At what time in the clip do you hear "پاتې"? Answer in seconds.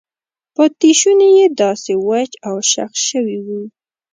0.55-0.89